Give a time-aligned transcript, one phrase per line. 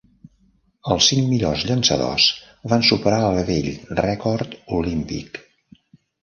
[0.93, 2.25] Els cinc millors llançadors
[2.73, 3.69] van superar el vell
[4.01, 5.41] rècord olímpic.